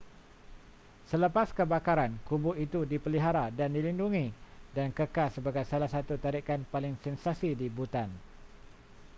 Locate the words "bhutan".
7.75-8.09